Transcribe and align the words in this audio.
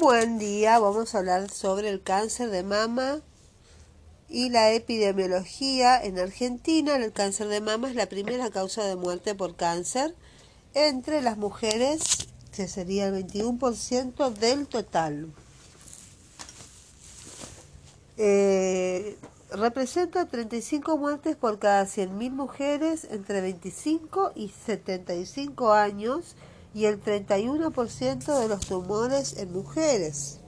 Buen 0.00 0.40
día, 0.40 0.80
vamos 0.80 1.14
a 1.14 1.18
hablar 1.18 1.48
sobre 1.52 1.88
el 1.88 2.02
cáncer 2.02 2.50
de 2.50 2.64
mama 2.64 3.20
y 4.28 4.50
la 4.50 4.72
epidemiología 4.72 6.02
en 6.02 6.18
Argentina. 6.18 6.96
El 6.96 7.12
cáncer 7.12 7.46
de 7.46 7.60
mama 7.60 7.88
es 7.88 7.94
la 7.94 8.06
primera 8.06 8.50
causa 8.50 8.82
de 8.82 8.96
muerte 8.96 9.36
por 9.36 9.54
cáncer 9.54 10.16
entre 10.74 11.22
las 11.22 11.36
mujeres, 11.36 12.26
que 12.50 12.66
sería 12.66 13.06
el 13.06 13.24
21% 13.24 14.30
del 14.30 14.66
total. 14.66 15.32
Eh, 18.16 19.16
representa 19.52 20.26
35 20.26 20.98
muertes 20.98 21.36
por 21.36 21.60
cada 21.60 21.84
100.000 21.84 22.32
mujeres 22.32 23.06
entre 23.12 23.40
25 23.40 24.32
y 24.34 24.48
75 24.48 25.72
años 25.72 26.34
y 26.74 26.86
el 26.86 27.02
31% 27.02 28.40
de 28.40 28.48
los 28.48 28.66
tumores 28.66 29.36
en 29.38 29.52
mujeres. 29.52 30.40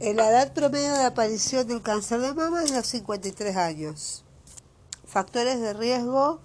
La 0.00 0.30
edad 0.30 0.52
promedio 0.52 0.94
de 0.94 1.04
aparición 1.04 1.68
del 1.68 1.80
cáncer 1.80 2.20
de 2.20 2.34
mama 2.34 2.64
es 2.64 2.72
los 2.72 2.86
53 2.86 3.56
años. 3.56 4.24
Factores 5.06 5.60
de 5.60 5.74
riesgo 5.74 6.40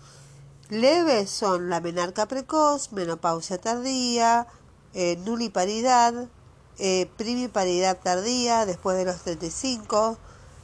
leves 0.69 1.29
son 1.29 1.69
la 1.69 1.79
menarca 1.79 2.27
precoz, 2.27 2.91
menopausia 2.91 3.57
tardía, 3.57 4.45
eh, 4.93 5.17
nuliparidad, 5.25 6.27
eh, 6.77 7.09
primiparidad 7.17 7.97
tardía 7.97 8.65
después 8.65 8.97
de 8.97 9.05
los 9.05 9.21
35, 9.21 10.17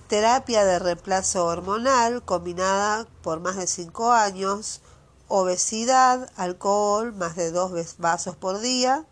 terapia 0.07 0.63
de 0.66 0.80
reemplazo 0.80 1.46
hormonal 1.46 2.21
combinada 2.23 3.07
por 3.21 3.40
más 3.40 3.55
de 3.55 3.66
5 3.66 4.12
años, 4.12 4.82
obesidad, 5.27 6.30
alcohol, 6.36 7.13
más 7.13 7.36
de 7.36 7.52
dos 7.52 7.98
vasos 7.98 8.36
por 8.36 8.59
día, 8.59 9.05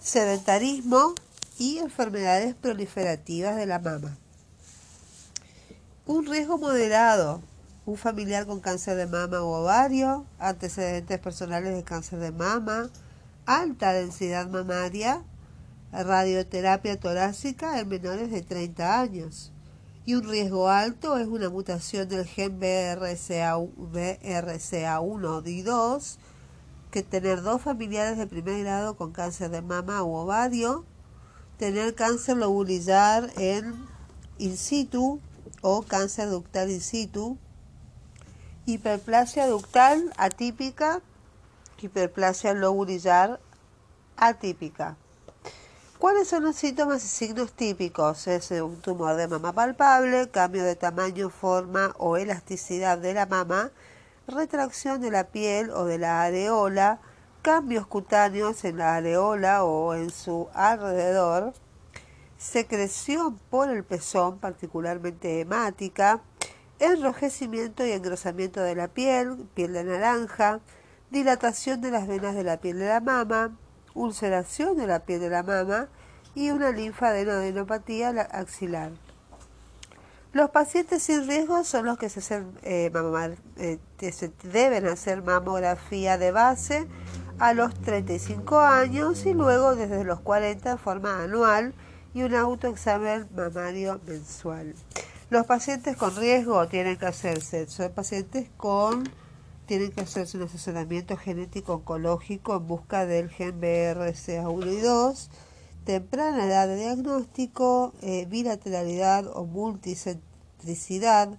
sedentarismo 0.00 1.14
y 1.58 1.78
enfermedades 1.78 2.54
proliferativas 2.54 3.56
de 3.56 3.66
la 3.66 3.78
mama. 3.78 4.16
Un 6.06 6.26
riesgo 6.26 6.58
moderado, 6.58 7.40
un 7.84 7.96
familiar 7.96 8.46
con 8.46 8.60
cáncer 8.60 8.96
de 8.96 9.06
mama 9.06 9.42
o 9.42 9.62
ovario, 9.62 10.24
antecedentes 10.38 11.18
personales 11.18 11.74
de 11.74 11.82
cáncer 11.82 12.18
de 12.18 12.32
mama, 12.32 12.90
alta 13.46 13.92
densidad 13.92 14.48
mamaria, 14.48 15.22
radioterapia 15.92 16.98
torácica 16.98 17.80
en 17.80 17.88
menores 17.88 18.30
de 18.30 18.42
30 18.42 19.00
años 19.00 19.52
y 20.06 20.14
un 20.14 20.24
riesgo 20.24 20.68
alto 20.68 21.18
es 21.18 21.26
una 21.26 21.50
mutación 21.50 22.08
del 22.08 22.24
gen 22.24 22.60
BRCA1 22.60 23.82
y 25.48 25.62
2 25.62 26.18
que 26.92 27.02
tener 27.02 27.42
dos 27.42 27.60
familiares 27.60 28.16
de 28.16 28.28
primer 28.28 28.62
grado 28.62 28.96
con 28.96 29.10
cáncer 29.10 29.50
de 29.50 29.62
mama 29.62 30.04
u 30.04 30.14
ovario, 30.14 30.84
tener 31.58 31.96
cáncer 31.96 32.36
lobulillar 32.36 33.32
en 33.36 33.74
in 34.38 34.56
situ 34.56 35.20
o 35.60 35.82
cáncer 35.82 36.30
ductal 36.30 36.70
in 36.70 36.80
situ, 36.80 37.36
hiperplasia 38.64 39.48
ductal 39.48 40.12
atípica, 40.16 41.02
hiperplasia 41.82 42.54
lobulillar 42.54 43.40
atípica. 44.16 44.96
¿Cuáles 45.98 46.28
son 46.28 46.44
los 46.44 46.56
síntomas 46.56 47.02
y 47.04 47.08
signos 47.08 47.52
típicos? 47.52 48.26
Es 48.26 48.50
un 48.50 48.82
tumor 48.82 49.16
de 49.16 49.28
mama 49.28 49.54
palpable, 49.54 50.28
cambio 50.28 50.62
de 50.62 50.76
tamaño, 50.76 51.30
forma 51.30 51.94
o 51.96 52.18
elasticidad 52.18 52.98
de 52.98 53.14
la 53.14 53.24
mama, 53.24 53.70
retracción 54.28 55.00
de 55.00 55.10
la 55.10 55.24
piel 55.28 55.70
o 55.70 55.86
de 55.86 55.96
la 55.96 56.22
areola, 56.22 57.00
cambios 57.40 57.86
cutáneos 57.86 58.66
en 58.66 58.76
la 58.76 58.96
areola 58.96 59.64
o 59.64 59.94
en 59.94 60.10
su 60.10 60.48
alrededor, 60.52 61.54
secreción 62.36 63.38
por 63.48 63.70
el 63.70 63.82
pezón, 63.82 64.38
particularmente 64.38 65.40
hemática, 65.40 66.20
enrojecimiento 66.78 67.86
y 67.86 67.92
engrosamiento 67.92 68.60
de 68.60 68.74
la 68.74 68.88
piel, 68.88 69.48
piel 69.54 69.72
de 69.72 69.84
naranja, 69.84 70.60
dilatación 71.10 71.80
de 71.80 71.90
las 71.90 72.06
venas 72.06 72.34
de 72.34 72.44
la 72.44 72.58
piel 72.58 72.80
de 72.80 72.86
la 72.88 73.00
mama, 73.00 73.56
ulceración 73.96 74.76
de 74.76 74.86
la 74.86 75.00
piel 75.00 75.20
de 75.20 75.30
la 75.30 75.42
mama 75.42 75.88
y 76.34 76.50
una 76.50 76.70
linfadenopatía 76.70 78.10
axilar. 78.30 78.92
Los 80.32 80.50
pacientes 80.50 81.02
sin 81.02 81.26
riesgo 81.26 81.64
son 81.64 81.86
los 81.86 81.96
que 81.96 82.10
se, 82.10 82.20
eh, 82.62 82.92
eh, 83.56 84.12
se 84.12 84.32
deben 84.42 84.86
hacer 84.86 85.22
mamografía 85.22 86.18
de 86.18 86.30
base 86.30 86.86
a 87.38 87.54
los 87.54 87.74
35 87.74 88.60
años 88.60 89.24
y 89.24 89.32
luego 89.32 89.74
desde 89.74 90.04
los 90.04 90.20
40 90.20 90.72
en 90.72 90.78
forma 90.78 91.22
anual 91.22 91.74
y 92.12 92.22
un 92.22 92.34
autoexamen 92.34 93.28
mamario 93.34 94.00
mensual. 94.06 94.74
Los 95.30 95.46
pacientes 95.46 95.96
con 95.96 96.14
riesgo 96.16 96.68
tienen 96.68 96.98
que 96.98 97.06
hacerse, 97.06 97.66
son 97.66 97.92
pacientes 97.92 98.48
con 98.56 99.04
tienen 99.66 99.90
que 99.90 100.00
hacerse 100.00 100.38
un 100.38 100.44
asesoramiento 100.44 101.16
genético 101.16 101.74
oncológico 101.74 102.56
en 102.56 102.66
busca 102.66 103.04
del 103.04 103.28
gen 103.28 103.60
BRCA1 103.60 104.72
y 104.72 104.80
2, 104.80 105.30
temprana 105.84 106.46
edad 106.46 106.68
de 106.68 106.76
diagnóstico, 106.76 107.92
eh, 108.00 108.26
bilateralidad 108.26 109.26
o 109.26 109.44
multicentricidad, 109.44 111.38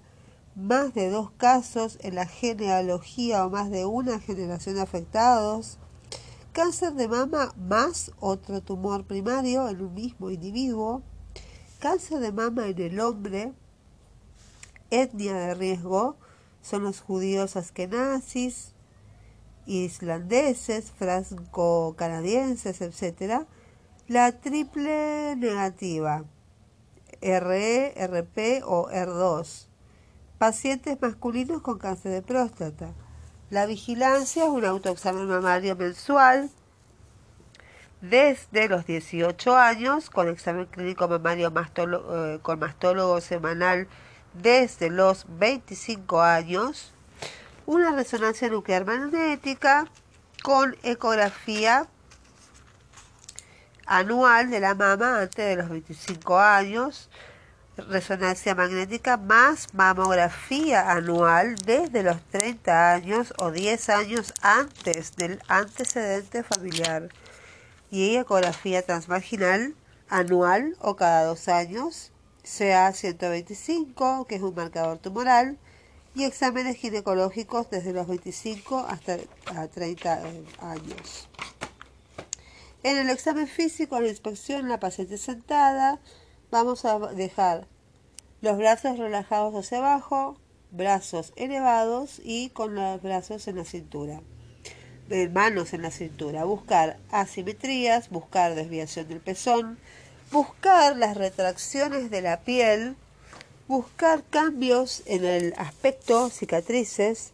más 0.56 0.94
de 0.94 1.10
dos 1.10 1.32
casos 1.32 1.98
en 2.02 2.16
la 2.16 2.26
genealogía 2.26 3.46
o 3.46 3.50
más 3.50 3.70
de 3.70 3.86
una 3.86 4.20
generación 4.20 4.80
afectados, 4.80 5.78
cáncer 6.52 6.94
de 6.94 7.08
mama 7.08 7.54
más 7.56 8.12
otro 8.20 8.62
tumor 8.62 9.06
primario 9.06 9.70
en 9.70 9.82
un 9.82 9.94
mismo 9.94 10.32
individuo, 10.32 11.04
cáncer 11.80 12.20
de 12.20 12.32
mama 12.32 12.68
en 12.68 12.82
el 12.82 13.00
hombre, 13.00 13.54
etnia 14.90 15.36
de 15.36 15.54
riesgo, 15.54 16.18
son 16.68 16.84
los 16.84 17.00
judíos 17.00 17.56
askenazis, 17.56 18.74
islandeses, 19.66 20.92
franco-canadienses, 20.92 22.82
etc. 22.82 23.46
La 24.08 24.34
triple 24.34 25.36
negativa, 25.38 26.26
RE, 27.22 27.94
RP 27.96 28.64
o 28.66 28.90
R2. 28.90 29.68
Pacientes 30.38 31.02
masculinos 31.02 31.62
con 31.62 31.80
cáncer 31.80 32.12
de 32.12 32.22
próstata. 32.22 32.94
La 33.50 33.66
vigilancia 33.66 34.44
es 34.44 34.50
un 34.50 34.66
autoexamen 34.66 35.26
mamario 35.26 35.76
mensual 35.78 36.50
desde 38.02 38.68
los 38.68 38.86
18 38.86 39.56
años 39.56 40.10
con 40.10 40.28
examen 40.28 40.66
clínico 40.66 41.08
mamario 41.08 41.52
eh, 41.56 42.40
con 42.42 42.60
mastólogo 42.60 43.22
semanal 43.22 43.88
desde 44.42 44.90
los 44.90 45.26
25 45.28 46.22
años, 46.22 46.94
una 47.66 47.92
resonancia 47.92 48.50
nuclear 48.50 48.86
magnética 48.86 49.88
con 50.44 50.76
ecografía 50.84 51.88
anual 53.86 54.50
de 54.50 54.60
la 54.60 54.76
mama 54.76 55.22
antes 55.22 55.46
de 55.46 55.56
los 55.56 55.70
25 55.70 56.40
años, 56.40 57.10
resonancia 57.78 58.56
magnética 58.56 59.18
más 59.18 59.74
mamografía 59.74 60.92
anual 60.92 61.56
desde 61.66 62.04
los 62.04 62.22
30 62.32 62.94
años 62.94 63.34
o 63.38 63.52
10 63.52 63.90
años 63.90 64.34
antes 64.42 65.16
del 65.16 65.40
antecedente 65.48 66.44
familiar 66.44 67.10
y 67.92 68.16
ecografía 68.16 68.82
transvaginal 68.82 69.76
anual 70.10 70.76
o 70.80 70.96
cada 70.96 71.26
dos 71.26 71.48
años 71.48 72.12
CA125, 72.48 74.26
que 74.26 74.36
es 74.36 74.42
un 74.42 74.56
marcador 74.56 74.98
tumoral, 75.00 75.58
y 76.16 76.24
exámenes 76.24 76.78
ginecológicos 76.78 77.70
desde 77.70 77.94
los 77.94 78.08
25 78.08 78.80
hasta 78.88 79.18
30 79.74 80.22
eh, 80.28 80.46
años. 80.60 81.30
En 82.84 82.98
el 82.98 83.10
examen 83.10 83.48
físico, 83.48 84.00
la 84.00 84.08
inspección, 84.08 84.70
la 84.70 84.80
paciente 84.80 85.18
sentada, 85.18 86.00
vamos 86.50 86.86
a 86.86 86.98
dejar 87.00 87.68
los 88.42 88.58
brazos 88.58 88.98
relajados 88.98 89.54
hacia 89.56 89.80
abajo, 89.80 90.38
brazos 90.72 91.34
elevados 91.36 92.22
y 92.24 92.50
con 92.50 92.76
los 92.76 93.02
brazos 93.02 93.48
en 93.48 93.58
la 93.58 93.66
cintura, 93.66 94.22
manos 95.34 95.74
en 95.74 95.82
la 95.82 95.92
cintura. 95.92 96.46
Buscar 96.46 96.98
asimetrías, 97.12 98.10
buscar 98.10 98.56
desviación 98.56 99.08
del 99.08 99.20
pezón, 99.20 99.78
buscar 100.32 100.98
las 100.98 101.16
retracciones 101.16 102.12
de 102.12 102.22
la 102.22 102.42
piel, 102.42 102.96
buscar 103.68 104.24
cambios 104.30 105.04
en 105.06 105.26
el 105.26 105.54
aspecto, 105.58 106.30
cicatrices. 106.30 107.32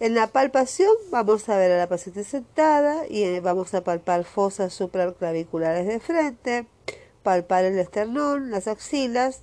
En 0.00 0.14
la 0.14 0.28
palpación 0.28 0.92
vamos 1.10 1.48
a 1.48 1.56
ver 1.56 1.72
a 1.72 1.78
la 1.78 1.88
paciente 1.88 2.24
sentada 2.24 3.06
y 3.08 3.22
eh, 3.22 3.40
vamos 3.40 3.74
a 3.74 3.84
palpar 3.84 4.24
fosas 4.24 4.72
supraclaviculares 4.72 5.86
de 5.86 6.00
frente, 6.00 6.66
palpar 7.22 7.64
el 7.64 7.78
esternón, 7.78 8.50
las 8.50 8.66
axilas 8.66 9.40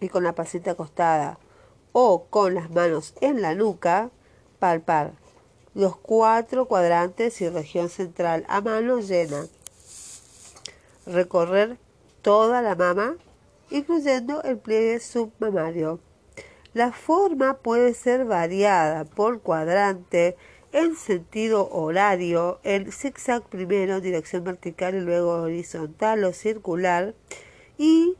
y 0.00 0.08
con 0.08 0.24
la 0.24 0.34
paciente 0.34 0.70
acostada 0.70 1.38
o 1.92 2.24
con 2.24 2.54
las 2.54 2.70
manos 2.70 3.14
en 3.20 3.40
la 3.40 3.54
nuca, 3.54 4.10
palpar 4.58 5.12
los 5.74 5.96
cuatro 5.96 6.66
cuadrantes 6.66 7.40
y 7.40 7.48
región 7.48 7.88
central 7.88 8.44
a 8.48 8.60
mano 8.60 9.00
llena. 9.00 9.46
Recorrer 11.06 11.78
toda 12.22 12.62
la 12.62 12.74
mama, 12.74 13.16
incluyendo 13.70 14.42
el 14.42 14.58
pliegue 14.58 15.00
submamario. 15.00 16.00
La 16.72 16.92
forma 16.92 17.58
puede 17.58 17.94
ser 17.94 18.24
variada 18.24 19.04
por 19.04 19.40
cuadrante 19.40 20.36
en 20.72 20.96
sentido 20.96 21.68
horario, 21.70 22.58
en 22.64 22.90
zigzag 22.90 23.44
primero, 23.44 24.00
dirección 24.00 24.42
vertical 24.42 24.96
y 24.96 25.00
luego 25.00 25.42
horizontal 25.42 26.24
o 26.24 26.32
circular, 26.32 27.14
y 27.78 28.16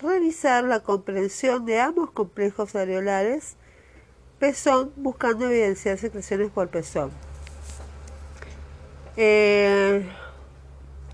revisar 0.00 0.62
la 0.62 0.80
comprensión 0.80 1.66
de 1.66 1.80
ambos 1.80 2.10
complejos 2.12 2.76
areolares 2.76 3.56
pezón 4.38 4.92
buscando 4.96 5.46
evidenciar 5.46 5.98
secreciones 5.98 6.50
por 6.50 6.68
pezón. 6.68 7.10
Eh, 9.16 10.08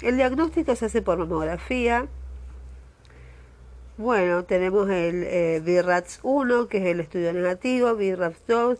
el 0.02 0.16
diagnóstico 0.16 0.74
se 0.76 0.86
hace 0.86 1.02
por 1.02 1.18
mamografía. 1.18 2.06
Bueno, 3.96 4.44
tenemos 4.44 4.90
el 4.90 5.22
eh, 5.24 5.62
BIRATS 5.64 6.20
1, 6.22 6.68
que 6.68 6.78
es 6.78 6.84
el 6.86 7.00
estudio 7.00 7.32
negativo, 7.32 7.94
BIRATS 7.94 8.46
2 8.46 8.78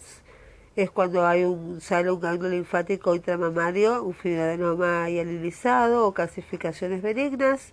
es 0.77 0.91
cuando 0.91 1.27
hay 1.27 1.45
un, 1.45 1.81
sale 1.81 2.11
un 2.11 2.21
ganglio 2.21 2.51
linfático 2.51 3.15
intramamario, 3.15 4.03
un 4.03 4.15
fibroadenoma 4.15 5.09
hialinizado 5.09 6.07
o 6.07 6.15
calcificaciones 6.15 7.01
benignas. 7.01 7.73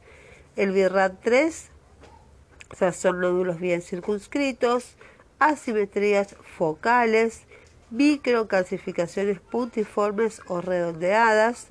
El 0.56 0.72
BIRAT 0.72 1.16
3 1.24 1.72
o 2.80 2.92
son 2.92 3.20
nódulos 3.20 3.60
bien 3.60 3.82
circunscritos, 3.82 4.96
asimetrías 5.40 6.36
focales, 6.58 7.42
microcalcificaciones 7.90 9.40
puntiformes 9.40 10.42
o 10.48 10.62
redondeadas. 10.62 11.68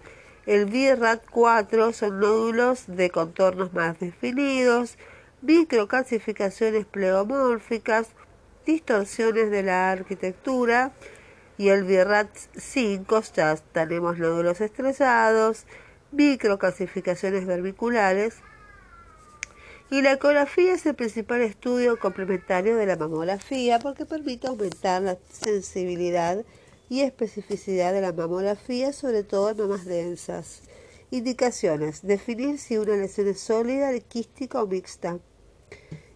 El 0.47 0.67
BIRAT 0.67 1.23
4 1.31 1.93
son 1.93 2.21
nódulos 2.21 2.85
de 2.87 3.11
contornos 3.11 3.73
más 3.73 4.01
definidos, 4.01 4.97
microcalcificaciones 5.43 6.87
plegomórficas, 6.87 8.09
distorsiones 8.65 9.51
de 9.51 9.63
la 9.63 9.91
arquitectura. 9.91 10.93
Y 11.59 11.69
el 11.69 11.85
BIRAT 11.85 12.31
5 12.57 13.23
ya 13.35 13.57
tenemos 13.73 14.19
nódulos 14.19 14.61
estrellados, 14.61 15.67
microcalcificaciones 16.13 17.47
vermiculares, 17.47 18.39
y 19.93 20.03
la 20.03 20.13
ecografía 20.13 20.73
es 20.73 20.87
el 20.87 20.95
principal 20.95 21.41
estudio 21.41 21.99
complementario 21.99 22.77
de 22.77 22.87
la 22.87 22.95
mamografía 22.95 23.81
porque 23.81 24.07
permite 24.07 24.47
aumentar 24.47 25.03
la 25.03 25.19
sensibilidad 25.33 26.45
y 26.91 27.01
especificidad 27.01 27.95
de 27.95 28.03
la 28.03 28.13
mamografía, 28.13 28.93
sobre 28.93 29.23
todo 29.23 29.49
en 29.49 29.57
mamas 29.57 29.87
densas. 29.87 30.61
Indicaciones. 31.11 32.03
Definir 32.03 32.59
si 32.59 32.77
una 32.77 32.97
lesión 32.97 33.29
es 33.29 33.41
sólida, 33.41 33.99
quística 34.01 34.63
o 34.63 34.67
mixta. 34.67 35.19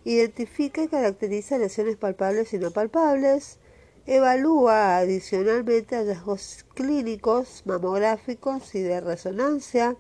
Identifica 0.05 0.83
y 0.83 0.89
caracteriza 0.89 1.57
lesiones 1.57 1.97
palpables 1.97 2.53
y 2.53 2.59
no 2.59 2.71
palpables. 2.71 3.59
Evalúa 4.05 4.99
adicionalmente 4.99 5.97
hallazgos 5.97 6.67
clínicos, 6.75 7.63
mamográficos 7.65 8.75
y 8.75 8.83
de 8.83 9.01
resonancia 9.01 9.97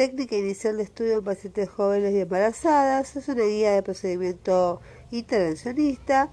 Técnica 0.00 0.34
inicial 0.34 0.78
de 0.78 0.84
estudio 0.84 1.18
en 1.18 1.24
pacientes 1.24 1.68
jóvenes 1.68 2.14
y 2.14 2.20
embarazadas 2.20 3.16
es 3.16 3.28
una 3.28 3.44
guía 3.44 3.72
de 3.72 3.82
procedimiento 3.82 4.80
intervencionista 5.10 6.32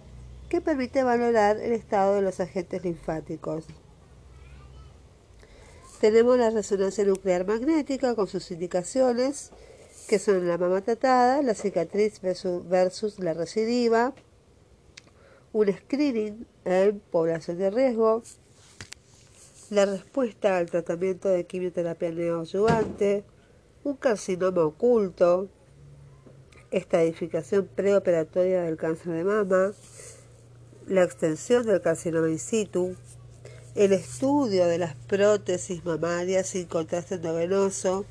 que 0.50 0.62
permite 0.62 1.04
valorar 1.04 1.58
el 1.58 1.74
estado 1.74 2.16
de 2.16 2.22
los 2.22 2.40
agentes 2.40 2.84
linfáticos. 2.84 3.66
Tenemos 6.00 6.38
la 6.38 6.52
resonancia 6.52 7.04
nuclear 7.04 7.46
magnética 7.46 8.16
con 8.16 8.28
sus 8.28 8.52
indicaciones, 8.52 9.52
que 10.08 10.20
son 10.20 10.48
la 10.48 10.58
mama 10.58 10.82
tratada, 10.82 11.42
la 11.42 11.54
cicatriz 11.54 12.22
versus, 12.22 13.20
la 13.20 13.34
recidiva, 13.34 14.14
un 15.54 15.74
screening 15.74 16.46
en 16.66 17.00
población 17.00 17.58
de 17.58 17.72
riesgo, 17.72 18.22
la 19.70 19.86
respuesta 19.86 20.58
al 20.58 20.70
tratamiento 20.70 21.30
de 21.30 21.46
quimioterapia 21.46 22.12
neoadyuvante, 22.12 23.26
un 23.84 23.96
carcinoma 23.96 24.64
oculto, 24.64 25.50
estadificación 26.72 27.68
preoperatoria 27.76 28.62
del 28.62 28.78
cáncer 28.78 29.14
de 29.14 29.24
mama, 29.24 29.72
la 30.88 31.04
extensión 31.04 31.66
del 31.66 31.82
carcinoma 31.82 32.30
in 32.30 32.40
situ, 32.40 32.96
el 33.76 33.92
estudio 33.94 34.66
de 34.66 34.78
las 34.78 34.96
prótesis 34.96 35.84
mamarias 35.84 36.48
sin 36.48 36.66
contraste 36.66 37.16
endovenoso, 37.16 38.06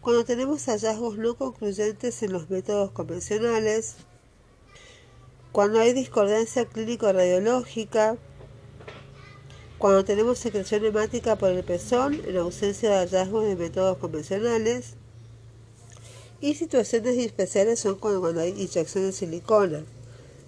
cuando 0.00 0.24
tenemos 0.24 0.64
hallazgos 0.66 1.18
no 1.18 1.36
concluyentes 1.36 2.22
en 2.22 2.32
los 2.32 2.48
métodos 2.50 2.90
convencionales, 2.92 3.96
cuando 5.52 5.80
hay 5.80 5.92
discordancia 5.92 6.64
clínico-radiológica, 6.64 8.16
cuando 9.76 10.04
tenemos 10.04 10.38
secreción 10.38 10.84
hemática 10.84 11.36
por 11.36 11.50
el 11.50 11.62
pezón 11.62 12.14
en 12.26 12.38
ausencia 12.38 12.90
de 12.90 12.96
hallazgos 12.96 13.44
de 13.44 13.56
métodos 13.56 13.98
convencionales. 13.98 14.94
Y 16.40 16.54
situaciones 16.54 17.18
especiales 17.18 17.80
son 17.80 17.96
cuando, 17.96 18.40
hay 18.40 18.50
inyección 18.50 19.04
de 19.06 19.12
silicona. 19.12 19.84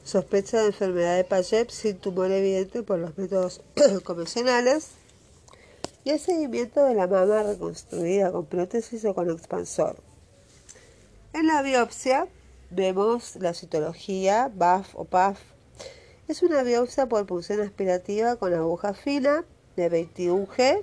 Sospecha 0.05 0.61
de 0.61 0.67
enfermedad 0.67 1.17
de 1.17 1.25
Payet 1.25 1.71
sin 1.71 1.99
tumor 1.99 2.31
evidente 2.31 2.83
por 2.83 2.99
los 2.99 3.17
métodos 3.19 3.63
convencionales. 4.05 4.91
Y 6.05 6.11
el 6.11 6.21
seguimiento 6.21 6.85
de 6.85 6.95
la 6.95 7.07
mama 7.07 7.43
reconstruida 7.43 8.31
con 8.31 8.45
prótesis 8.45 9.05
o 9.07 9.15
con 9.15 9.31
expansor. 9.31 9.97
En 11.33 11.47
la 11.47 11.63
biopsia 11.63 12.29
vemos 12.71 13.37
la 13.37 13.55
citología, 13.55 14.53
BAF 14.55 14.95
o 14.95 15.05
PAF, 15.05 15.39
es 16.27 16.43
una 16.43 16.63
biopsia 16.63 17.07
por 17.07 17.27
punción 17.27 17.61
aspirativa 17.61 18.37
con 18.37 18.55
aguja 18.55 18.95
fina 18.95 19.45
de 19.77 19.91
21G 19.91 20.81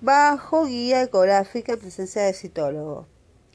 bajo 0.00 0.64
guía 0.64 1.02
ecográfica 1.02 1.74
en 1.74 1.78
presencia 1.78 2.22
de 2.22 2.32
citólogo. 2.32 3.06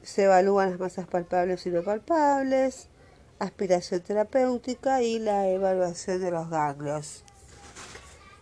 Se 0.02 0.24
evalúan 0.24 0.70
las 0.70 0.80
masas 0.80 1.06
palpables 1.06 1.66
y 1.66 1.70
no 1.70 1.82
palpables, 1.82 2.88
aspiración 3.38 4.00
terapéutica 4.00 5.02
y 5.02 5.18
la 5.18 5.48
evaluación 5.48 6.20
de 6.20 6.30
los 6.30 6.50
ganglios. 6.50 7.24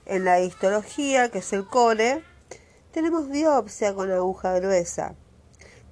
En 0.04 0.25
la 0.25 0.40
histología, 0.40 1.31
que 1.31 1.38
es 1.38 1.52
el 1.52 1.66
core, 1.66 2.22
tenemos 2.93 3.28
biopsia 3.28 3.94
con 3.94 4.10
aguja 4.10 4.58
gruesa, 4.58 5.14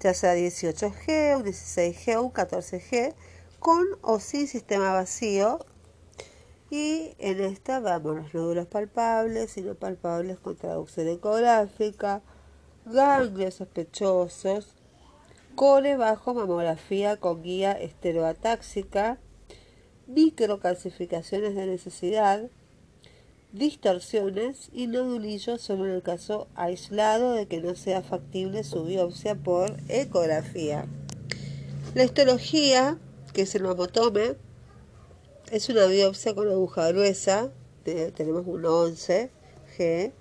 ya 0.01 0.15
sea 0.15 0.35
18G, 0.35 1.37
un 1.37 1.45
16G 1.45 2.17
o 2.17 2.23
un 2.23 2.33
14G, 2.33 3.15
con 3.59 3.85
o 4.03 4.21
sin 4.21 4.47
sistema 4.47 4.93
vacío 4.93 5.65
y 6.71 7.15
en 7.19 7.41
esta 7.41 7.81
vamos 7.81 8.17
los 8.17 8.35
nódulos 8.35 8.67
palpables 8.67 9.57
y 9.57 9.63
no 9.63 9.75
palpables 9.75 10.39
con 10.39 10.57
traducción 10.57 11.09
ecográfica, 11.09 12.21
ganglios 12.85 13.55
sospechosos, 13.55 14.75
core 15.55 15.97
bajo 15.97 16.35
mamografía 16.35 17.17
con 17.17 17.43
guía 17.43 17.73
estereoatáxica, 17.73 19.19
microcalcificaciones 20.07 21.55
de 21.55 21.67
necesidad, 21.67 22.51
distorsiones 23.53 24.69
y 24.73 24.89
nodulillos 24.89 25.63
solo 25.63 25.87
en 25.87 25.93
el 25.93 26.03
caso 26.03 26.49
aislado 26.57 27.33
de 27.33 27.47
que 27.47 27.61
no 27.61 27.77
sea 27.77 28.03
factible 28.03 28.65
su 28.65 28.85
biopsia 28.85 29.37
por 29.37 29.77
ecografía. 29.89 30.87
La 31.95 32.05
histología, 32.05 32.99
que 33.33 33.43
es 33.43 33.55
el 33.55 33.63
mamotome, 33.63 34.35
es 35.53 35.69
una 35.69 35.87
biopsia 35.87 36.35
con 36.35 36.51
aguja 36.51 36.89
gruesa, 36.89 37.53
tenemos 37.85 38.47
un 38.47 38.63
11G, 38.63 40.13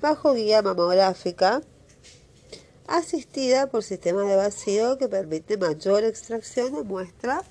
bajo 0.00 0.34
guía 0.34 0.62
mamográfica, 0.62 1.62
asistida 2.92 3.68
por 3.68 3.82
sistema 3.82 4.22
de 4.22 4.36
vacío 4.36 4.98
que 4.98 5.08
permite 5.08 5.56
mayor 5.56 6.04
extracción 6.04 6.74
de 6.74 6.82
muestra 6.82 7.42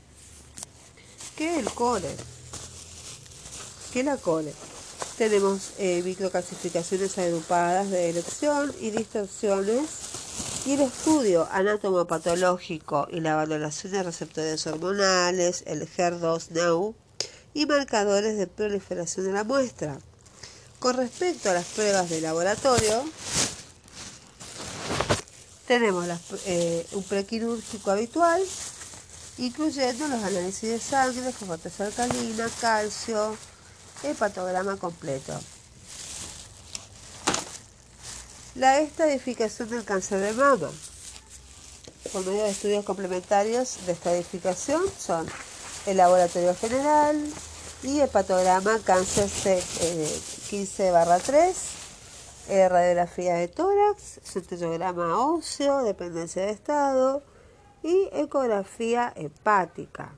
que 1.36 1.58
el 1.58 1.66
core, 1.72 2.16
que 3.92 4.04
la 4.04 4.18
core. 4.18 4.54
Tenemos 5.18 5.72
eh, 5.80 6.04
agrupadas 7.18 7.90
de 7.90 8.10
elección 8.12 8.72
y 8.80 8.92
distorsiones 8.92 9.90
y 10.68 10.74
el 10.74 10.82
estudio 10.82 11.48
anatomopatológico 11.52 13.08
y 13.10 13.20
la 13.22 13.36
valoración 13.36 13.94
de 13.94 14.04
receptores 14.04 14.68
hormonales, 14.68 15.64
el 15.66 15.90
HER2-NEU, 15.90 16.94
y 17.56 17.66
marcadores 17.66 18.38
de 18.38 18.46
proliferación 18.46 19.26
de 19.26 19.34
la 19.34 19.44
muestra. 19.44 19.98
Con 20.80 20.98
respecto 20.98 21.50
a 21.50 21.54
las 21.54 21.66
pruebas 21.66 22.10
de 22.10 22.22
laboratorio, 22.22 23.04
tenemos 25.72 26.06
eh, 26.48 26.86
un 26.92 27.04
prequirúrgico 27.04 27.92
habitual, 27.92 28.44
incluyendo 29.38 30.06
los 30.10 30.22
análisis 30.22 30.70
de 30.70 30.80
sangre, 30.82 31.32
fosfatasa 31.32 31.86
alcalina, 31.86 32.50
calcio, 32.60 33.38
hepatograma 34.04 34.76
completo. 34.76 35.32
La 38.56 38.80
estadificación 38.80 39.70
del 39.70 39.86
cáncer 39.86 40.20
de 40.20 40.34
mama. 40.34 40.70
Por 42.12 42.26
medio 42.26 42.44
de 42.44 42.50
estudios 42.50 42.84
complementarios 42.84 43.78
de 43.86 43.94
estadificación 43.94 44.84
son 45.00 45.26
el 45.86 45.96
laboratorio 45.96 46.54
general 46.54 47.18
y 47.82 48.02
el 48.02 48.10
patograma 48.10 48.78
cáncer 48.84 49.30
15 50.50 50.92
3, 51.24 51.56
eh, 52.50 52.68
radiografía 52.70 53.36
de 53.36 53.48
tórax, 53.48 54.20
centellograma 54.24 55.18
óseo, 55.18 55.84
dependencia 55.84 56.46
de 56.46 56.52
estado 56.52 57.24
y 57.84 58.10
ecografía 58.14 59.14
hepática. 59.16 60.16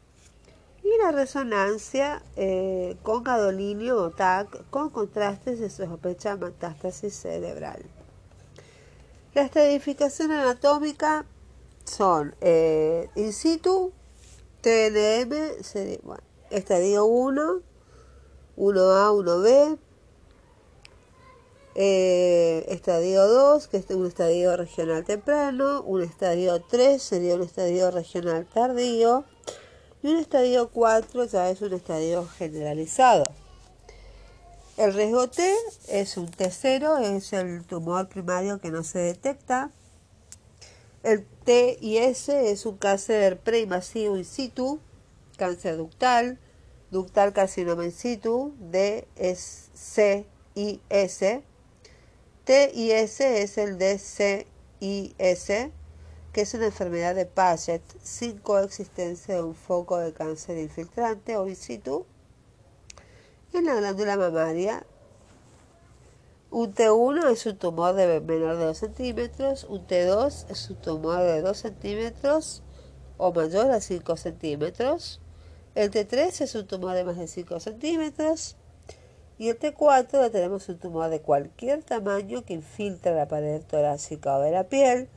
Y 0.84 0.98
la 1.02 1.12
resonancia 1.12 2.22
eh, 2.36 2.98
con 3.04 3.24
gadolinio 3.24 3.98
o 3.98 4.10
TAC 4.10 4.70
con 4.70 4.90
contrastes 4.90 5.60
de 5.60 5.70
sospecha 5.70 6.36
metástasis 6.36 7.14
cerebral. 7.16 7.84
La 9.34 9.44
estratificación 9.44 10.32
anatómica 10.32 11.26
son 11.86 12.36
eh, 12.42 13.10
in 13.16 13.34
situ, 13.34 13.92
TNM, 14.62 15.34
estadio 16.50 17.06
1, 17.06 17.62
1A, 18.58 19.12
1B, 19.12 19.78
eh, 21.76 22.66
estadio 22.70 23.28
2, 23.28 23.68
que 23.68 23.78
es 23.78 23.90
un 23.90 24.06
estadio 24.06 24.56
regional 24.58 25.04
temprano, 25.04 25.82
un 25.82 26.04
estadio 26.04 26.62
3 26.62 27.02
sería 27.02 27.36
un 27.36 27.44
estadio 27.44 27.92
regional 27.92 28.46
tardío, 28.46 29.26
y 30.04 30.10
un 30.10 30.18
estadio 30.18 30.70
4 30.70 31.26
ya 31.26 31.50
es 31.50 31.62
un 31.62 31.74
estadio 31.74 32.28
generalizado. 32.38 33.26
El 34.76 34.94
riesgo 34.94 35.30
T 35.30 35.56
es 35.88 36.18
un 36.18 36.28
T0, 36.28 37.00
es 37.16 37.32
el 37.34 37.64
tumor 37.64 38.10
primario 38.10 38.60
que 38.60 38.72
no 38.72 38.84
se 38.84 39.00
detecta. 39.00 39.72
El 41.04 41.26
T 41.46 41.78
y 41.80 41.98
S 41.98 42.52
es 42.52 42.66
un 42.66 42.78
cáncer 42.78 43.40
preinvasivo 43.40 44.18
in 44.18 44.26
situ, 44.26 44.80
cáncer 45.38 45.78
ductal, 45.78 46.40
ductal 46.90 47.34
carcinoma 47.34 47.86
in 47.86 47.92
situ, 47.92 48.56
D 48.60 49.08
C 49.16 50.26
y 50.56 50.82
S. 50.90 51.44
T 52.46 52.72
y 52.74 52.92
S 52.92 53.42
es 53.42 53.58
el 53.58 53.78
DCIS, 53.78 54.48
que 56.34 56.42
es 56.42 56.54
una 56.54 56.66
enfermedad 56.66 57.16
de 57.16 57.26
Paget 57.26 57.82
sin 58.02 58.38
coexistencia 58.38 59.36
de 59.36 59.44
un 59.44 59.56
foco 59.56 59.98
de 59.98 60.12
cáncer 60.12 60.58
infiltrante 60.58 61.38
o 61.38 61.48
in 61.48 61.56
situ. 61.56 62.06
En 63.54 63.66
la 63.66 63.76
glándula 63.76 64.18
mamaria 64.18 64.86
un 66.52 66.74
T1 66.74 67.32
es 67.32 67.46
un 67.46 67.58
tumor 67.58 67.96
de 67.96 68.20
menor 68.20 68.58
de 68.58 68.66
2 68.66 68.78
centímetros, 68.78 69.64
un 69.64 69.88
T2 69.88 70.52
es 70.52 70.70
un 70.70 70.76
tumor 70.76 71.20
de 71.20 71.42
2 71.42 71.58
centímetros 71.58 72.62
o 73.18 73.32
mayor 73.32 73.72
a 73.72 73.80
5 73.80 74.18
centímetros, 74.18 75.20
el 75.76 75.90
T3 75.90 76.42
es 76.42 76.54
un 76.56 76.68
tumor 76.68 76.94
de 76.94 77.06
más 77.06 77.18
de 77.18 77.28
5 77.28 77.60
centímetros 77.60 78.58
y 79.44 79.50
el 79.50 79.60
T4 79.60 80.32
tenemos 80.32 80.70
un 80.70 80.78
tumor 80.78 81.10
de 81.10 81.20
cualquier 81.20 81.84
tamaño 81.84 82.46
que 82.46 82.54
infiltra 82.54 83.12
la 83.12 83.28
pared 83.28 83.62
torácica 83.62 84.38
o 84.38 84.40
de 84.40 84.52
la 84.52 84.70
piel, 84.70 85.10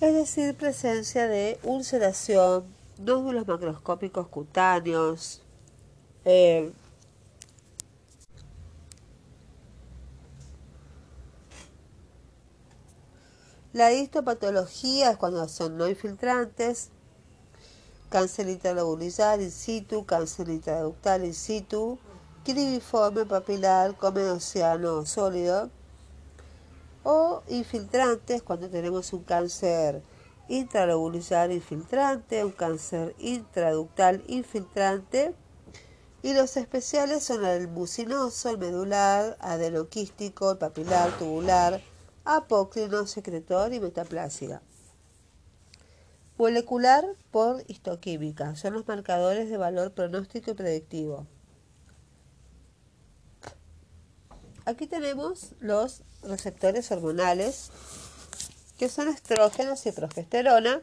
es 0.00 0.12
decir, 0.12 0.56
presencia 0.56 1.28
de 1.28 1.56
ulceración, 1.62 2.64
nódulos 2.98 3.46
macroscópicos 3.46 4.26
cutáneos, 4.26 5.40
eh, 6.24 6.72
La 13.72 13.92
histopatología 13.92 15.12
es 15.12 15.16
cuando 15.16 15.48
son 15.48 15.78
no 15.78 15.88
infiltrantes, 15.88 16.90
cáncer 18.10 18.48
intralobulizar 18.48 19.40
in 19.40 19.52
situ, 19.52 20.04
cáncer 20.06 20.48
intraductal 20.48 21.24
in 21.24 21.32
situ, 21.32 21.98
cribiforme 22.44 23.24
papilar, 23.24 23.94
océano 24.00 25.06
sólido, 25.06 25.70
o 27.04 27.42
infiltrantes 27.48 28.42
cuando 28.42 28.68
tenemos 28.68 29.12
un 29.12 29.24
cáncer 29.24 30.02
intralobulizar 30.48 31.50
infiltrante, 31.50 32.44
un 32.44 32.52
cáncer 32.52 33.14
intraductal 33.18 34.22
infiltrante, 34.26 35.34
y 36.22 36.34
los 36.34 36.56
especiales 36.56 37.24
son 37.24 37.44
el 37.44 37.68
mucinoso, 37.68 38.50
el 38.50 38.58
medular, 38.58 39.36
adenoquístico, 39.40 40.52
el 40.52 40.58
papilar, 40.58 41.10
tubular, 41.18 41.80
apócrino, 42.24 43.06
secretor 43.06 43.72
y 43.72 43.80
metaplasia. 43.80 44.62
Molecular 46.38 47.04
por 47.30 47.64
histoquímica. 47.66 48.54
Son 48.56 48.74
los 48.74 48.86
marcadores 48.86 49.50
de 49.50 49.56
valor 49.56 49.92
pronóstico 49.92 50.52
y 50.52 50.54
predictivo. 50.54 51.26
Aquí 54.64 54.86
tenemos 54.86 55.50
los 55.60 56.02
receptores 56.22 56.90
hormonales, 56.90 57.70
que 58.78 58.88
son 58.88 59.08
estrógenos 59.08 59.84
y 59.86 59.92
progesterona, 59.92 60.80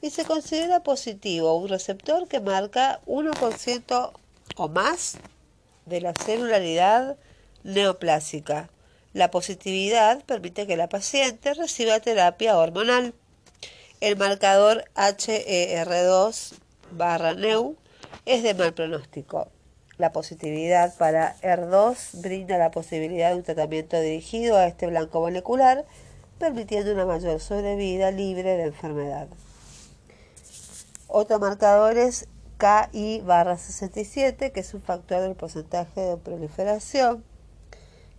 y 0.00 0.10
se 0.10 0.24
considera 0.24 0.82
positivo 0.82 1.56
un 1.56 1.68
receptor 1.68 2.28
que 2.28 2.40
marca 2.40 3.00
1% 3.06 4.12
o 4.56 4.68
más 4.68 5.16
de 5.86 6.00
la 6.00 6.14
celularidad 6.14 7.16
neoplásica 7.64 8.70
la 9.12 9.30
positividad 9.30 10.22
permite 10.24 10.68
que 10.68 10.76
la 10.76 10.88
paciente 10.88 11.54
reciba 11.54 11.98
terapia 11.98 12.56
hormonal. 12.56 13.12
El 14.00 14.16
marcador 14.16 14.84
HER2 14.94 16.52
barra 16.92 17.34
NEU 17.34 17.76
es 18.24 18.44
de 18.44 18.54
mal 18.54 18.72
pronóstico. 18.72 19.50
La 20.00 20.12
positividad 20.12 20.96
para 20.96 21.36
ER2 21.42 22.22
brinda 22.22 22.56
la 22.56 22.70
posibilidad 22.70 23.30
de 23.30 23.36
un 23.36 23.42
tratamiento 23.42 24.00
dirigido 24.00 24.56
a 24.56 24.66
este 24.66 24.86
blanco 24.86 25.20
molecular, 25.20 25.84
permitiendo 26.38 26.92
una 26.94 27.04
mayor 27.04 27.38
sobrevida 27.38 28.10
libre 28.10 28.56
de 28.56 28.64
enfermedad. 28.64 29.28
Otro 31.06 31.38
marcador 31.38 31.98
es 31.98 32.28
KI 32.56 33.20
barra 33.20 33.58
67, 33.58 34.52
que 34.52 34.60
es 34.60 34.72
un 34.72 34.80
factor 34.80 35.20
del 35.20 35.34
porcentaje 35.34 36.00
de 36.00 36.16
proliferación 36.16 37.22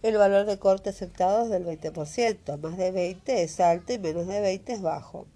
el 0.03 0.17
valor 0.17 0.47
de 0.47 0.57
corte 0.57 0.89
aceptado 0.89 1.43
es 1.43 1.49
del 1.49 1.63
20%, 1.63 2.57
más 2.57 2.77
de 2.77 2.91
20 2.91 3.43
es 3.43 3.59
alto 3.59 3.93
y 3.93 3.99
menos 3.99 4.25
de 4.25 4.41
20 4.41 4.73
es 4.73 4.81
bajo. 4.81 5.27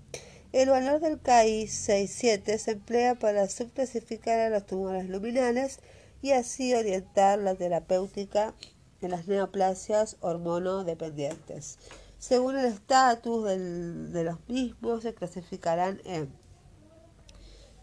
El 0.54 0.70
valor 0.70 1.02
del 1.02 1.20
KI 1.20 1.68
67 1.68 2.58
se 2.58 2.72
emplea 2.72 3.14
para 3.14 3.48
subclasificar 3.48 4.40
a 4.40 4.50
los 4.50 4.66
tumores 4.66 5.08
luminales 5.08 5.80
y 6.26 6.32
así 6.32 6.74
orientar 6.74 7.38
la 7.38 7.54
terapéutica 7.54 8.56
en 9.00 9.12
las 9.12 9.28
neoplasias 9.28 10.18
hormonodependientes. 10.22 11.78
Según 12.18 12.58
el 12.58 12.66
estatus 12.66 13.46
de 13.46 14.24
los 14.24 14.38
mismos, 14.48 15.04
se 15.04 15.14
clasificarán 15.14 16.02
en 16.04 16.34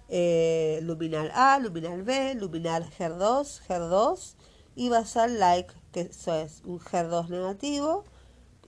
eh, 0.08 0.80
luminal 0.82 1.30
A, 1.36 1.60
luminal 1.60 2.02
B, 2.02 2.34
luminal 2.34 2.90
HER2, 2.98 3.60
HER2 3.68 4.34
y 4.74 4.88
basal 4.88 5.38
like 5.38 5.72
que 5.92 6.00
eso 6.00 6.34
es 6.34 6.62
un 6.64 6.80
HER2 6.80 7.28
negativo, 7.28 8.02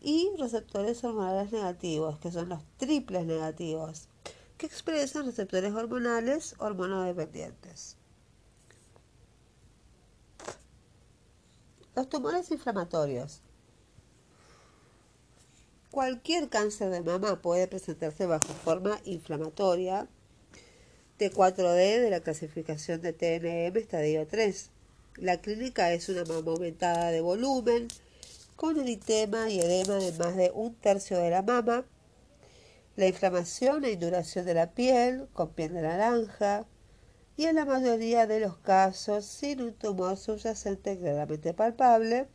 y 0.01 0.31
receptores 0.39 1.03
hormonales 1.03 1.51
negativos, 1.51 2.21
que 2.21 2.31
son 2.31 2.49
los 2.49 2.63
triples 2.77 3.27
negativos, 3.27 4.07
que 4.57 4.67
expresan 4.67 5.27
receptores 5.27 5.75
hormonales 5.75 6.55
hormonodependientes. 6.59 7.94
Los 11.95 12.09
tumores 12.09 12.51
inflamatorios. 12.51 13.41
Cualquier 15.91 16.49
cáncer 16.49 16.91
de 16.91 17.01
mama 17.01 17.41
puede 17.41 17.69
presentarse 17.69 18.27
bajo 18.27 18.53
forma 18.65 18.99
inflamatoria. 19.05 20.09
T4D 21.19 22.01
de 22.01 22.11
la 22.11 22.21
clasificación 22.21 23.01
de 23.01 23.13
TNM 23.13 23.77
estadio 23.77 24.27
3 24.27 24.71
la 25.17 25.41
clínica 25.41 25.93
es 25.93 26.09
una 26.09 26.25
mama 26.25 26.51
aumentada 26.51 27.13
de 27.13 27.21
volumen, 27.21 27.87
con 28.57 28.81
eritema 28.81 29.49
y 29.49 29.61
edema 29.61 29.95
de 29.95 30.13
más 30.13 30.37
de 30.37 30.51
un 30.53 30.75
tercio 30.75 31.19
de 31.19 31.31
la 31.31 31.43
mama, 31.43 31.85
la 32.97 33.07
inflamación 33.07 33.85
e 33.85 33.93
induración 33.93 34.45
de 34.45 34.55
la 34.55 34.73
piel 34.73 35.29
con 35.33 35.51
piel 35.51 35.73
de 35.73 35.83
naranja 35.83 36.67
y 37.37 37.47
en 37.47 37.57
la 37.57 37.65
mayoría 37.65 38.27
de 38.27 38.41
los 38.41 38.57
casos 38.59 39.25
sin 39.25 39.61
un 39.63 39.75
tumor 39.75 40.17
subyacente 40.17 40.99
claramente 40.99 41.55
palpable 41.55 42.29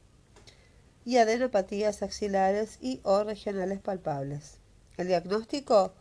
y 1.06 1.18
adenopatías 1.18 2.04
axilares 2.04 2.78
y 2.82 3.00
o 3.04 3.24
regionales 3.24 3.80
palpables. 3.80 4.60
El 4.98 5.08
diagnóstico 5.08 5.94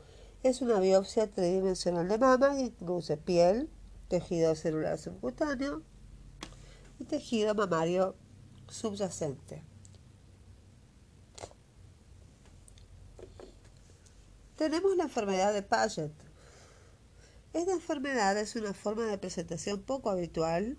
es 0.43 0.61
una 0.61 0.81
biopsia 0.81 1.31
tridimensional 1.31 2.09
de 2.09 2.19
mama 2.19 2.55
que 2.55 2.63
incluye 2.63 3.17
piel, 3.17 3.71
tejido 4.09 4.55
celular 4.55 4.99
subcutáneo, 4.99 5.83
y 6.99 7.05
tejido 7.05 7.55
mamario 7.55 8.17
subyacente. 8.69 9.63
tenemos 14.59 14.97
la 14.97 15.05
enfermedad 15.05 15.55
de 15.55 15.63
Paget. 15.63 16.13
Esta 17.55 17.73
enfermedad 17.73 18.37
es 18.37 18.57
una 18.57 18.75
forma 18.75 19.07
de 19.07 19.17
presentación 19.17 19.81
poco 19.81 20.11
habitual 20.11 20.77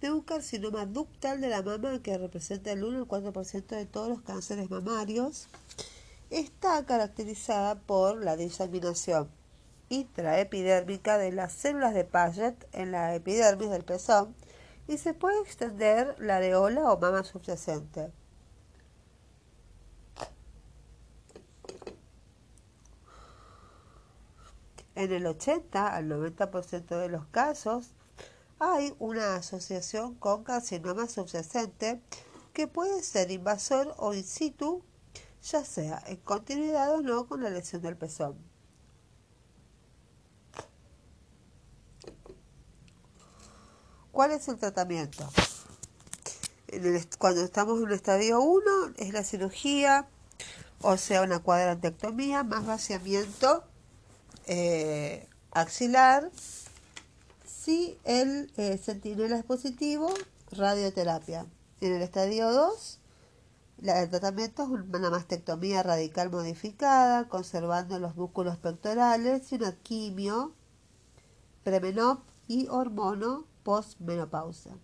de 0.00 0.10
un 0.10 0.20
carcinoma 0.20 0.84
ductal 0.84 1.40
de 1.40 1.48
la 1.48 1.62
mama 1.62 2.02
que 2.02 2.18
representa 2.18 2.72
el 2.72 2.82
1 2.82 2.98
al 2.98 3.06
4% 3.06 3.66
de 3.66 3.86
todos 3.86 4.08
los 4.08 4.22
cánceres 4.22 4.68
mamarios. 4.68 5.48
Está 6.30 6.84
caracterizada 6.86 7.76
por 7.76 8.22
la 8.22 8.36
diseminación 8.36 9.30
intraepidérmica 9.90 11.18
de 11.18 11.30
las 11.30 11.52
células 11.52 11.94
de 11.94 12.04
Paget 12.04 12.56
en 12.72 12.90
la 12.90 13.14
epidermis 13.14 13.70
del 13.70 13.84
pezón 13.84 14.34
y 14.88 14.98
se 14.98 15.14
puede 15.14 15.40
extender 15.40 16.16
la 16.18 16.38
areola 16.38 16.90
o 16.90 16.98
mama 16.98 17.22
subyacente. 17.22 18.10
En 24.94 25.12
el 25.12 25.26
80 25.26 25.94
al 25.94 26.08
90% 26.08 26.98
de 26.98 27.08
los 27.08 27.26
casos, 27.26 27.94
hay 28.58 28.94
una 28.98 29.36
asociación 29.36 30.14
con 30.14 30.44
carcinoma 30.44 31.08
subyacente 31.08 32.00
que 32.52 32.66
puede 32.66 33.02
ser 33.02 33.30
invasor 33.30 33.94
o 33.96 34.14
in 34.14 34.24
situ, 34.24 34.82
ya 35.42 35.64
sea 35.64 36.02
en 36.06 36.18
continuidad 36.18 36.92
o 36.94 37.02
no 37.02 37.26
con 37.26 37.42
la 37.42 37.50
lesión 37.50 37.82
del 37.82 37.96
pezón. 37.96 38.36
¿Cuál 44.12 44.32
es 44.32 44.46
el 44.48 44.58
tratamiento? 44.58 45.28
cuando 47.18 47.42
estamos 47.42 47.80
en 47.80 47.88
el 47.88 47.92
estadio 47.92 48.40
1 48.40 48.64
es 48.96 49.12
la 49.12 49.24
cirugía, 49.24 50.08
o 50.80 50.96
sea, 50.96 51.22
una 51.22 51.40
cuadrantectomía 51.40 52.44
más 52.44 52.64
vaciamiento 52.64 53.64
eh, 54.46 55.28
axilar 55.50 56.30
si 57.44 57.98
el 58.04 58.50
eh, 58.56 58.80
es 58.84 59.44
positivo, 59.44 60.12
radioterapia. 60.50 61.46
En 61.80 61.92
el 61.92 62.02
estadio 62.02 62.50
2, 62.52 62.98
el 63.82 64.10
tratamiento 64.10 64.62
es 64.62 64.68
una 64.68 65.10
mastectomía 65.10 65.82
radical 65.82 66.30
modificada, 66.30 67.28
conservando 67.28 67.98
los 67.98 68.16
músculos 68.16 68.56
pectorales 68.56 69.50
y 69.52 69.56
una 69.56 69.72
quimio, 69.72 70.52
premenop 71.64 72.20
y 72.48 72.68
hormono 72.68 73.46
postmenopausia. 73.62 74.76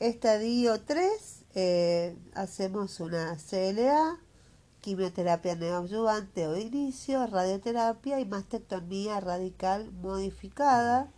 Estadio 0.00 0.80
3, 0.80 1.44
eh, 1.54 2.16
hacemos 2.34 3.00
una 3.00 3.36
CLA, 3.36 4.20
quimioterapia 4.80 5.54
neoadyuvante 5.56 6.46
o 6.46 6.56
inicio, 6.56 7.26
radioterapia 7.26 8.20
y 8.20 8.24
mastectomía 8.24 9.20
radical 9.20 9.90
modificada. 9.92 11.10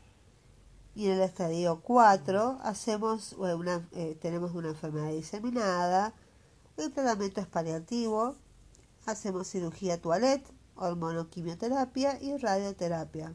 Y 0.94 1.06
en 1.06 1.12
el 1.12 1.20
estadio 1.20 1.80
4 1.82 2.58
hacemos 2.62 3.34
una, 3.34 3.86
eh, 3.92 4.18
tenemos 4.20 4.54
una 4.54 4.68
enfermedad 4.70 5.10
diseminada, 5.10 6.14
el 6.76 6.92
tratamiento 6.92 7.40
es 7.40 7.46
paliativo, 7.46 8.34
hacemos 9.06 9.48
cirugía 9.48 10.00
toilette, 10.00 10.46
hormonoquimioterapia 10.76 12.20
y 12.20 12.36
radioterapia. 12.36 13.34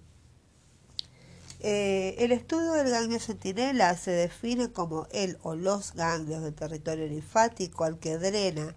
Eh, 1.60 2.16
el 2.20 2.32
estudio 2.32 2.74
del 2.74 2.90
ganglio 2.90 3.20
centinela 3.20 3.96
se 3.96 4.12
define 4.12 4.72
como 4.72 5.08
el 5.12 5.38
o 5.44 5.56
los 5.56 5.94
ganglios 5.94 6.44
del 6.44 6.54
territorio 6.54 7.08
linfático 7.08 7.84
al 7.84 7.98
que 7.98 8.18
drena 8.18 8.76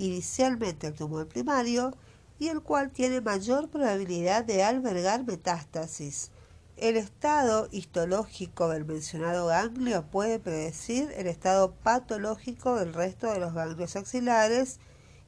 inicialmente 0.00 0.86
el 0.86 0.94
tumor 0.94 1.28
primario 1.28 1.92
y 2.38 2.48
el 2.48 2.62
cual 2.62 2.90
tiene 2.90 3.20
mayor 3.20 3.68
probabilidad 3.68 4.44
de 4.44 4.62
albergar 4.62 5.24
metástasis. 5.26 6.30
El 6.78 6.96
estado 6.96 7.68
histológico 7.70 8.70
del 8.70 8.86
mencionado 8.86 9.46
ganglio 9.46 10.02
puede 10.06 10.38
predecir 10.38 11.12
el 11.16 11.26
estado 11.26 11.72
patológico 11.72 12.76
del 12.76 12.94
resto 12.94 13.30
de 13.30 13.40
los 13.40 13.52
ganglios 13.52 13.94
axilares, 13.96 14.78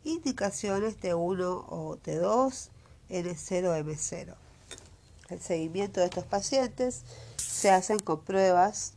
indicaciones 0.04 0.98
T1 0.98 1.66
o 1.68 1.98
T2, 2.02 2.70
N0, 3.10 3.84
M0. 3.84 4.34
El 5.28 5.40
seguimiento 5.40 6.00
de 6.00 6.06
estos 6.06 6.24
pacientes 6.24 7.02
se 7.36 7.70
hacen 7.70 7.98
con 7.98 8.20
pruebas 8.20 8.94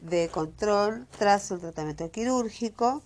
de 0.00 0.28
control 0.28 1.08
tras 1.18 1.50
el 1.50 1.58
tratamiento 1.58 2.08
quirúrgico 2.12 3.02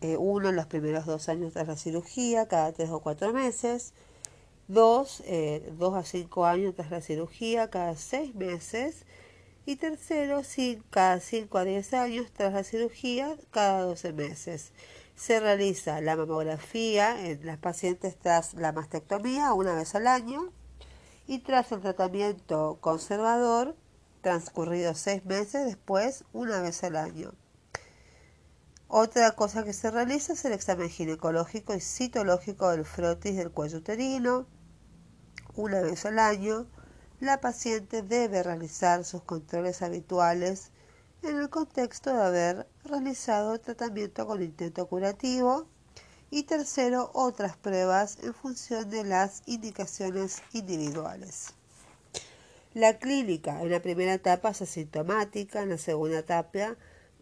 eh, 0.00 0.16
uno 0.16 0.48
en 0.50 0.56
los 0.56 0.66
primeros 0.66 1.06
dos 1.06 1.28
años 1.28 1.52
tras 1.52 1.68
la 1.68 1.76
cirugía, 1.76 2.46
cada 2.46 2.72
tres 2.72 2.90
o 2.90 3.00
cuatro 3.00 3.32
meses, 3.32 3.92
dos, 4.68 5.22
eh, 5.26 5.72
dos 5.78 5.94
a 5.94 6.02
cinco 6.02 6.44
años 6.46 6.74
tras 6.74 6.90
la 6.90 7.00
cirugía, 7.00 7.70
cada 7.70 7.96
seis 7.96 8.34
meses, 8.34 9.04
y 9.64 9.76
tercero, 9.76 10.42
cada 10.90 11.18
cinco 11.20 11.58
a 11.58 11.64
diez 11.64 11.92
años 11.92 12.30
tras 12.32 12.52
la 12.52 12.62
cirugía, 12.62 13.36
cada 13.50 13.82
doce 13.82 14.12
meses. 14.12 14.72
Se 15.16 15.40
realiza 15.40 16.00
la 16.00 16.14
mamografía 16.14 17.26
en 17.26 17.44
las 17.44 17.58
pacientes 17.58 18.16
tras 18.16 18.54
la 18.54 18.72
mastectomía 18.72 19.52
una 19.54 19.74
vez 19.74 19.94
al 19.94 20.06
año 20.06 20.52
y 21.26 21.38
tras 21.40 21.72
el 21.72 21.80
tratamiento 21.80 22.78
conservador, 22.80 23.74
transcurridos 24.20 24.98
seis 24.98 25.24
meses 25.24 25.64
después, 25.64 26.24
una 26.32 26.60
vez 26.60 26.84
al 26.84 26.96
año. 26.96 27.32
Otra 28.88 29.32
cosa 29.32 29.64
que 29.64 29.72
se 29.72 29.90
realiza 29.90 30.34
es 30.34 30.44
el 30.44 30.52
examen 30.52 30.88
ginecológico 30.88 31.74
y 31.74 31.80
citológico 31.80 32.70
del 32.70 32.84
frotis 32.84 33.36
del 33.36 33.50
cuello 33.50 33.78
uterino. 33.78 34.46
Una 35.56 35.80
vez 35.80 36.06
al 36.06 36.20
año, 36.20 36.66
la 37.18 37.40
paciente 37.40 38.02
debe 38.02 38.44
realizar 38.44 39.04
sus 39.04 39.22
controles 39.22 39.82
habituales 39.82 40.70
en 41.22 41.36
el 41.38 41.50
contexto 41.50 42.14
de 42.14 42.22
haber 42.22 42.68
realizado 42.84 43.58
tratamiento 43.58 44.24
con 44.24 44.40
intento 44.40 44.86
curativo 44.86 45.66
y 46.30 46.44
tercero, 46.44 47.10
otras 47.12 47.56
pruebas 47.56 48.18
en 48.22 48.34
función 48.34 48.88
de 48.88 49.02
las 49.02 49.42
indicaciones 49.46 50.42
individuales. 50.52 51.54
La 52.72 52.98
clínica 52.98 53.62
en 53.62 53.70
la 53.70 53.80
primera 53.80 54.14
etapa 54.14 54.50
es 54.50 54.62
asintomática, 54.62 55.62
en 55.62 55.70
la 55.70 55.78
segunda 55.78 56.18
etapa 56.18 56.76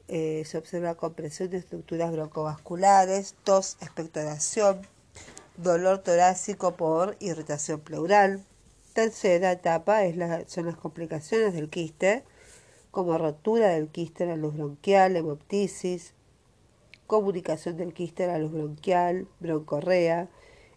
eh, 0.08 0.42
se 0.44 0.58
observa 0.58 0.96
compresión 0.96 1.48
de 1.50 1.56
estructuras 1.56 2.12
broncovasculares, 2.12 3.34
tos, 3.42 3.78
expectoración, 3.80 4.82
dolor 5.56 5.98
torácico 5.98 6.76
por 6.76 7.16
irritación 7.20 7.80
pleural. 7.80 8.44
Tercera 8.92 9.52
etapa 9.52 10.04
es 10.04 10.16
son 10.50 10.66
las 10.66 10.76
complicaciones 10.76 11.54
del 11.54 11.70
quiste, 11.70 12.22
como 12.90 13.16
rotura 13.16 13.68
del 13.70 13.88
quiste 13.88 14.24
en 14.24 14.30
la 14.30 14.36
luz 14.36 14.54
bronquial, 14.54 15.16
hemoptisis, 15.16 16.12
comunicación 17.06 17.76
del 17.76 17.94
quiste 17.94 18.24
en 18.24 18.30
la 18.30 18.38
luz 18.38 18.52
bronquial, 18.52 19.26
broncorrea, 19.40 20.28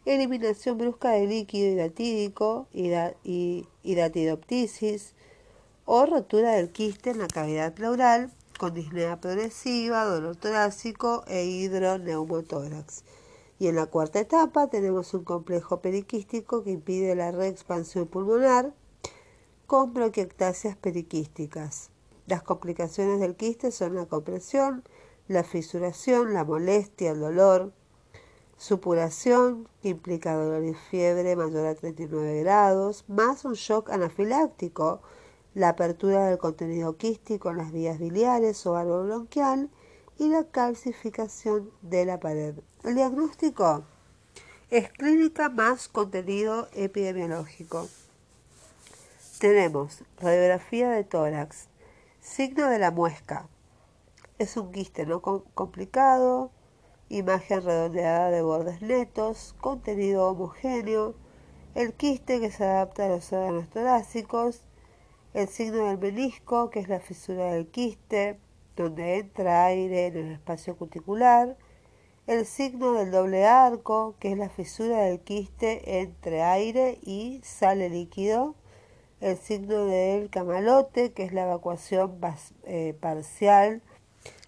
eliminación 0.05 0.77
brusca 0.77 1.11
de 1.11 1.27
líquido 1.27 1.69
hidatídico 1.69 2.67
y 2.73 3.67
hidatidoptisis, 3.83 5.13
o 5.85 6.05
rotura 6.05 6.53
del 6.53 6.69
quiste 6.71 7.11
en 7.11 7.19
la 7.19 7.27
cavidad 7.27 7.73
pleural 7.73 8.31
con 8.57 8.73
disnea 8.73 9.21
progresiva, 9.21 10.05
dolor 10.05 10.35
torácico 10.35 11.23
e 11.27 11.45
hidroneumotórax. 11.45 13.03
Y 13.59 13.67
en 13.67 13.75
la 13.75 13.85
cuarta 13.85 14.19
etapa 14.19 14.67
tenemos 14.67 15.13
un 15.13 15.23
complejo 15.23 15.81
periquístico 15.81 16.63
que 16.63 16.71
impide 16.71 17.15
la 17.15 17.31
reexpansión 17.31 18.07
pulmonar 18.07 18.73
con 19.65 19.93
bronquiectasias 19.93 20.75
periquísticas. 20.75 21.89
Las 22.25 22.43
complicaciones 22.43 23.19
del 23.19 23.35
quiste 23.35 23.71
son 23.71 23.95
la 23.95 24.05
compresión, 24.05 24.83
la 25.27 25.43
fisuración, 25.43 26.33
la 26.33 26.43
molestia, 26.43 27.11
el 27.11 27.19
dolor, 27.19 27.71
supuración, 28.57 29.67
que 29.81 29.89
implica 29.89 30.35
dolor 30.35 30.63
y 30.63 30.73
fiebre 30.73 31.35
mayor 31.35 31.67
a 31.67 31.75
39 31.75 32.41
grados, 32.41 33.05
más 33.07 33.45
un 33.45 33.53
shock 33.53 33.89
anafiláctico 33.89 35.01
la 35.57 35.69
apertura 35.69 36.27
del 36.27 36.37
contenido 36.37 36.97
quístico 36.97 37.49
en 37.49 37.57
las 37.57 37.71
vías 37.71 37.97
biliares 37.97 38.63
o 38.67 38.75
árbol 38.75 39.07
bronquial 39.07 39.71
y 40.19 40.29
la 40.29 40.43
calcificación 40.43 41.71
de 41.81 42.05
la 42.05 42.19
pared. 42.19 42.53
El 42.83 42.93
diagnóstico 42.93 43.83
es 44.69 44.91
clínica 44.91 45.49
más 45.49 45.87
contenido 45.87 46.67
epidemiológico. 46.73 47.87
Tenemos 49.39 50.03
radiografía 50.21 50.91
de 50.91 51.03
tórax, 51.03 51.69
signo 52.21 52.69
de 52.69 52.77
la 52.77 52.91
muesca. 52.91 53.47
Es 54.37 54.57
un 54.57 54.71
quiste 54.71 55.07
no 55.07 55.23
complicado, 55.23 56.51
imagen 57.09 57.63
redondeada 57.63 58.29
de 58.29 58.43
bordes 58.43 58.83
netos, 58.83 59.55
contenido 59.59 60.27
homogéneo, 60.27 61.15
el 61.73 61.93
quiste 61.93 62.39
que 62.39 62.51
se 62.51 62.63
adapta 62.63 63.05
a 63.05 63.09
los 63.09 63.33
órganos 63.33 63.69
torácicos, 63.69 64.66
el 65.37 65.47
signo 65.49 65.85
del 65.85 65.99
menisco, 65.99 66.71
que 66.71 66.79
es 66.79 66.89
la 66.89 66.99
fisura 66.99 67.51
del 67.51 67.67
quiste, 67.67 68.39
donde 68.75 69.19
entra 69.19 69.65
aire 69.65 70.07
en 70.07 70.17
el 70.17 70.31
espacio 70.31 70.75
cuticular, 70.75 71.55
el 72.25 72.43
signo 72.47 72.93
del 72.93 73.11
doble 73.11 73.45
arco, 73.45 74.15
que 74.19 74.31
es 74.31 74.37
la 74.39 74.49
fisura 74.49 75.01
del 75.01 75.19
quiste 75.19 75.99
entre 76.01 76.41
aire 76.41 76.97
y 77.03 77.39
sale 77.43 77.87
líquido, 77.87 78.55
el 79.21 79.37
signo 79.37 79.85
del 79.85 80.31
camalote, 80.31 81.11
que 81.11 81.25
es 81.25 81.33
la 81.33 81.43
evacuación 81.43 82.19
eh, 82.63 82.95
parcial 82.99 83.83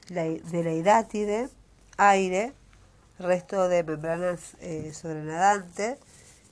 de 0.07 0.63
la 0.63 0.73
hidátide, 0.73 1.49
aire, 1.97 2.51
resto 3.19 3.69
de 3.69 3.83
membranas 3.83 4.55
eh, 4.59 4.91
sobrenadantes, 4.91 5.99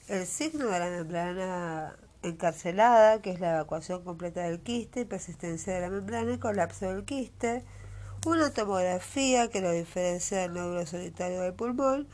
el 0.10 0.28
signo 0.28 0.68
de 0.68 0.80
la 0.80 0.90
membrana 0.92 1.98
encarcelada, 2.24 3.22
que 3.22 3.32
es 3.32 3.40
la 3.40 3.52
evacuación 3.52 4.04
completa 4.04 4.42
del 4.42 4.60
quiste, 4.60 5.06
persistencia 5.06 5.74
de 5.74 5.82
la 5.82 5.90
membrana 5.90 6.34
y 6.34 6.40
colapso 6.40 6.88
del 6.88 7.06
quiste, 7.06 7.64
una 8.26 8.52
tomografía 8.52 9.50
que 9.50 9.62
lo 9.62 9.72
diferencia 9.72 10.40
del 10.40 10.54
nódulo 10.54 10.86
solitario 10.86 11.42
del 11.42 11.54
pulmón, 11.54 12.08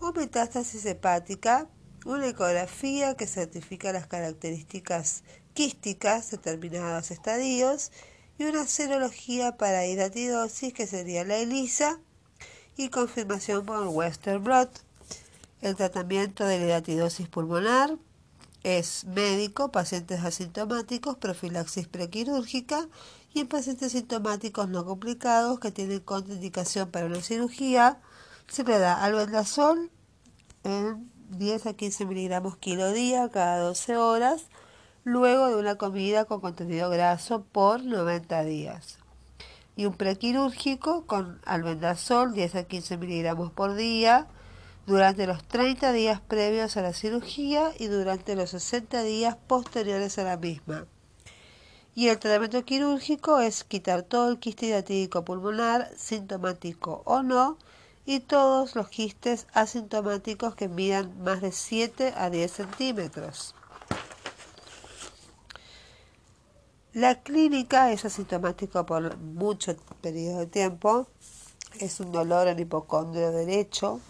o 0.00 0.12
metástasis 0.12 0.84
hepática, 0.86 1.68
una 2.04 2.28
ecografía 2.28 3.14
que 3.16 3.26
certifica 3.26 3.92
las 3.92 4.06
características 4.06 5.22
quísticas 5.54 6.30
determinados 6.30 7.10
estadios. 7.10 7.92
Y 8.36 8.44
una 8.44 8.66
serología 8.66 9.56
para 9.56 9.86
hidatidosis 9.86 10.72
que 10.74 10.88
sería 10.88 11.24
la 11.24 11.36
ELISA 11.36 12.00
y 12.76 12.88
confirmación 12.88 13.64
por 13.64 13.86
Western 13.86 14.42
Blot. 14.42 14.82
El 15.62 15.76
tratamiento 15.76 16.44
de 16.44 16.58
la 16.58 16.66
hidatidosis 16.66 17.28
pulmonar 17.28 17.96
es 18.64 19.04
médico, 19.04 19.70
pacientes 19.70 20.24
asintomáticos, 20.24 21.18
profilaxis 21.18 21.86
prequirúrgica 21.86 22.88
y 23.32 23.40
en 23.40 23.48
pacientes 23.48 23.92
sintomáticos 23.92 24.68
no 24.68 24.84
complicados 24.84 25.60
que 25.60 25.70
tienen 25.70 26.00
contraindicación 26.00 26.90
para 26.90 27.06
una 27.06 27.20
cirugía 27.20 28.00
se 28.48 28.64
le 28.64 28.78
da 28.78 29.02
albendazol 29.02 29.90
en 30.64 31.10
10 31.30 31.66
a 31.66 31.72
15 31.74 32.06
miligramos 32.06 32.56
kilo 32.56 32.92
día 32.92 33.28
cada 33.30 33.58
12 33.58 33.96
horas 33.96 34.46
luego 35.04 35.48
de 35.48 35.56
una 35.56 35.76
comida 35.76 36.24
con 36.24 36.40
contenido 36.40 36.88
graso 36.88 37.44
por 37.44 37.84
90 37.84 38.44
días. 38.44 38.98
Y 39.76 39.86
un 39.86 39.94
prequirúrgico 39.94 41.04
con 41.06 41.40
albendazol 41.44 42.32
10 42.32 42.54
a 42.54 42.64
15 42.64 42.96
miligramos 42.96 43.52
por 43.52 43.74
día 43.74 44.28
durante 44.86 45.26
los 45.26 45.42
30 45.44 45.92
días 45.92 46.20
previos 46.20 46.76
a 46.76 46.82
la 46.82 46.92
cirugía 46.92 47.72
y 47.78 47.86
durante 47.86 48.36
los 48.36 48.50
60 48.50 49.02
días 49.02 49.36
posteriores 49.46 50.18
a 50.18 50.24
la 50.24 50.36
misma. 50.36 50.86
Y 51.94 52.08
el 52.08 52.18
tratamiento 52.18 52.64
quirúrgico 52.64 53.40
es 53.40 53.64
quitar 53.64 54.02
todo 54.02 54.28
el 54.30 54.38
quiste 54.38 54.66
hidatídico 54.66 55.24
pulmonar, 55.24 55.90
sintomático 55.96 57.02
o 57.04 57.22
no, 57.22 57.56
y 58.06 58.20
todos 58.20 58.74
los 58.74 58.88
quistes 58.88 59.46
asintomáticos 59.54 60.54
que 60.54 60.68
midan 60.68 61.22
más 61.22 61.40
de 61.40 61.52
7 61.52 62.12
a 62.16 62.28
10 62.28 62.50
centímetros. 62.50 63.54
La 66.92 67.22
clínica 67.22 67.90
es 67.90 68.04
asintomático 68.04 68.84
por 68.86 69.16
mucho 69.16 69.74
periodo 70.00 70.40
de 70.40 70.46
tiempo. 70.46 71.08
Es 71.80 71.98
un 71.98 72.12
dolor 72.12 72.46
en 72.46 72.58
hipocondrio 72.58 73.32
derecho. 73.32 74.00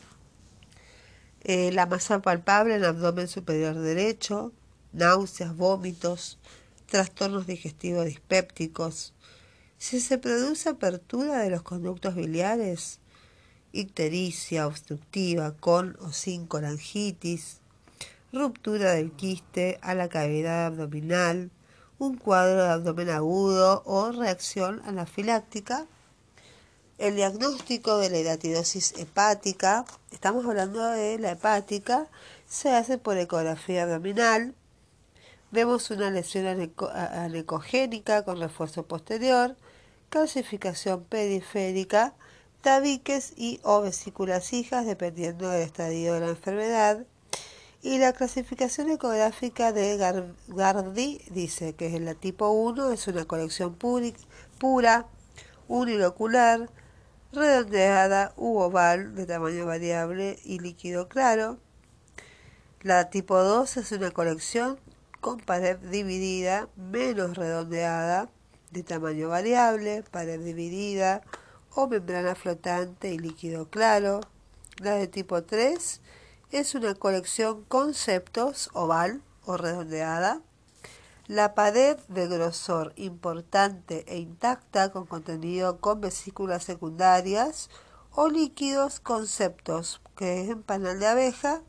Eh, 1.45 1.73
la 1.73 1.85
masa 1.85 2.21
palpable 2.23 2.75
en 2.75 2.85
abdomen 2.85 3.29
superior 3.29 3.79
derecho. 3.79 4.53
Náuseas, 4.93 5.55
vómitos, 5.57 6.39
trastornos 6.87 7.47
digestivos 7.47 8.07
dispépticos. 8.07 9.13
Si 9.77 10.01
se 10.01 10.17
produce 10.17 10.71
apertura 10.71 11.39
de 11.39 11.51
los 11.51 11.63
conductos 11.63 12.15
biliares, 12.15 13.01
ictericia 13.73 14.67
obstructiva 14.67 15.55
con 15.57 15.97
o 16.01 16.13
sin 16.13 16.47
colangitis, 16.47 17.59
ruptura 18.33 18.93
del 18.93 19.13
quiste 19.13 19.79
a 19.83 19.95
la 19.95 20.09
cavidad 20.09 20.67
abdominal, 20.67 21.51
un 21.99 22.17
cuadro 22.17 22.63
de 22.63 22.71
abdomen 22.71 23.11
agudo 23.11 23.83
o 23.85 24.13
reacción 24.13 24.81
anafiláctica. 24.87 25.87
El 26.99 27.17
diagnóstico 27.17 27.99
de 27.99 28.09
la 28.09 28.19
hidatidosis 28.19 28.95
hepática, 28.99 29.85
estamos 30.13 30.47
hablando 30.47 30.85
de 30.85 31.19
la 31.19 31.33
hepática, 31.33 32.07
se 32.47 32.71
hace 32.71 32.99
por 32.99 33.19
ecografía 33.19 33.83
abdominal. 33.83 34.55
Vemos 35.51 35.91
una 35.91 36.11
lesión 36.11 36.47
anecogénica 36.47 38.25
con 38.25 38.39
refuerzo 38.39 38.85
posterior, 38.87 39.57
calcificación 40.09 41.05
periférica, 41.05 42.15
tabiques 42.63 43.33
y 43.37 43.61
o 43.65 43.81
vesículas 43.81 44.53
hijas 44.53 44.87
dependiendo 44.87 45.49
del 45.49 45.63
estadio 45.63 46.15
de 46.15 46.21
la 46.21 46.29
enfermedad 46.29 47.05
y 47.85 47.99
la 47.99 48.15
clasificación 48.15 48.89
ecográfica 48.89 49.71
de 49.71 49.99
Gardi 50.49 51.21
dice 51.31 51.75
que 51.75 52.01
la 52.01 52.15
tipo 52.15 52.49
1 52.49 52.93
es 52.93 53.07
una 53.09 53.27
colección 53.27 53.77
pura, 53.77 55.07
unilocular, 55.69 56.71
redondeada 57.35 58.33
u 58.37 58.59
oval 58.59 59.15
de 59.15 59.27
tamaño 59.27 59.67
variable 59.67 60.39
y 60.45 60.59
líquido 60.59 61.09
claro. 61.09 61.59
La 62.83 63.11
tipo 63.11 63.39
2 63.39 63.77
es 63.79 63.93
una 63.93 64.11
colección 64.11 64.79
con 65.21 65.41
pared 65.41 65.79
dividida 65.79 66.69
menos 66.77 67.37
redondeada 67.37 68.29
de 68.71 68.83
tamaño 68.83 69.29
variable, 69.29 70.03
pared 70.11 70.41
dividida 70.41 71.23
o 71.75 71.87
membrana 71.89 72.35
flotante 72.35 73.13
y 73.13 73.19
líquido 73.19 73.71
claro. 73.71 74.21
La 74.79 74.95
de 74.95 75.07
tipo 75.07 75.43
3 75.43 76.01
es 76.51 76.75
una 76.75 76.95
colección 76.95 77.65
conceptos 77.65 78.71
oval 78.75 79.23
o 79.45 79.57
redondeada. 79.57 80.43
La 81.27 81.55
pared 81.55 81.97
de 82.09 82.29
grosor 82.29 82.93
importante 82.97 84.05
e 84.09 84.19
intacta 84.19 84.93
con 84.93 85.07
contenido 85.07 85.81
con 85.81 86.03
vesículas 86.03 86.65
secundarias 86.65 87.71
o 88.13 88.29
líquidos 88.29 89.01
conceptos, 89.01 90.03
que 90.17 90.43
es 90.43 90.51
en 90.51 90.63
panal 90.63 91.01
de 91.01 91.07
abeja. 91.07 91.63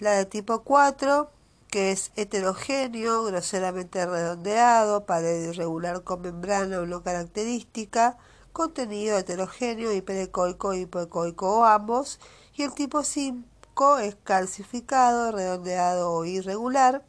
La 0.00 0.14
de 0.14 0.24
tipo 0.24 0.64
4, 0.64 1.30
que 1.68 1.92
es 1.92 2.10
heterogéneo, 2.16 3.22
groseramente 3.22 4.04
redondeado, 4.04 5.06
pared 5.06 5.50
irregular 5.50 6.02
con 6.02 6.22
membrana 6.22 6.80
o 6.80 6.86
no 6.86 7.04
característica, 7.04 8.18
contenido 8.52 9.18
heterogéneo, 9.18 9.92
hiperecoico, 9.92 10.74
hipoecoico 10.74 11.60
o 11.60 11.64
ambos. 11.64 12.18
Y 12.54 12.64
el 12.64 12.74
tipo 12.74 13.04
5 13.04 13.98
es 13.98 14.16
calcificado, 14.24 15.30
redondeado 15.30 16.10
o 16.10 16.24
irregular, 16.24 17.04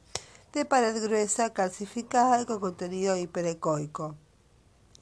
de 0.53 0.65
pared 0.65 1.01
gruesa, 1.03 1.53
calcificada 1.53 2.41
y 2.41 2.45
con 2.45 2.59
contenido 2.59 3.15
hiperecoico. 3.15 4.15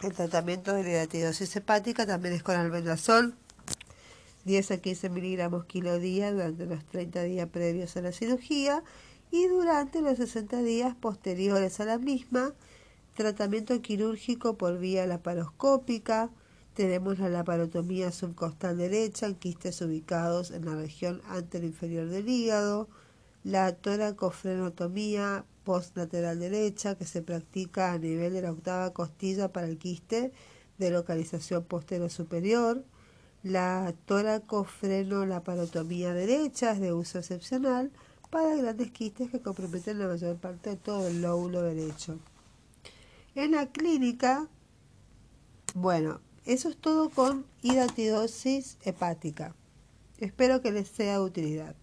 El 0.01 0.13
tratamiento 0.13 0.73
de 0.73 0.83
la 0.83 0.89
hidatidosis 0.89 1.55
hepática 1.55 2.05
también 2.05 2.35
es 2.35 2.43
con 2.43 2.55
albendazol, 2.55 3.35
10 4.45 4.71
a 4.71 4.77
15 4.77 5.09
miligramos 5.09 5.65
kilo 5.65 5.99
día 5.99 6.31
durante 6.31 6.65
los 6.65 6.85
30 6.85 7.23
días 7.23 7.49
previos 7.49 7.97
a 7.97 8.01
la 8.01 8.11
cirugía 8.11 8.83
y 9.31 9.47
durante 9.47 10.01
los 10.01 10.17
60 10.17 10.61
días 10.63 10.95
posteriores 10.95 11.79
a 11.79 11.85
la 11.85 11.97
misma, 11.97 12.53
tratamiento 13.15 13.81
quirúrgico 13.81 14.57
por 14.57 14.77
vía 14.77 15.05
laparoscópica, 15.05 16.29
tenemos 16.75 17.17
la 17.19 17.29
laparotomía 17.29 18.11
subcostal 18.11 18.77
derecha 18.77 19.25
en 19.25 19.35
quistes 19.35 19.81
ubicados 19.81 20.51
en 20.51 20.65
la 20.65 20.75
región 20.75 21.21
inferior 21.53 22.07
del 22.07 22.29
hígado, 22.29 22.87
la 23.47 23.73
toracofrenotomía 23.73 25.43
postlateral 25.63 26.37
derecha 26.37 26.93
que 26.95 27.05
se 27.05 27.21
practica 27.21 27.93
a 27.93 27.97
nivel 27.97 28.33
de 28.33 28.41
la 28.41 28.51
octava 28.51 28.91
costilla 28.91 29.53
para 29.53 29.67
el 29.67 29.77
quiste 29.77 30.33
de 30.77 30.91
localización 30.91 31.63
postero 31.63 32.09
superior, 32.09 32.83
la 33.43 33.93
toracofrenolaparotomía 34.05 36.13
derecha 36.13 36.71
es 36.71 36.81
de 36.81 36.91
uso 36.91 37.19
excepcional 37.19 37.89
para 38.29 38.53
grandes 38.57 38.91
quistes 38.91 39.31
que 39.31 39.39
comprometen 39.39 39.99
la 39.99 40.07
mayor 40.07 40.35
parte 40.35 40.71
de 40.71 40.75
todo 40.75 41.07
el 41.07 41.21
lóbulo 41.21 41.61
derecho. 41.61 42.19
En 43.33 43.51
la 43.51 43.67
clínica, 43.67 44.49
bueno, 45.73 46.19
eso 46.45 46.67
es 46.67 46.75
todo 46.75 47.09
con 47.09 47.45
hidatidosis 47.61 48.77
hepática. 48.83 49.55
Espero 50.17 50.61
que 50.61 50.73
les 50.73 50.89
sea 50.89 51.19
de 51.19 51.23
utilidad. 51.23 51.77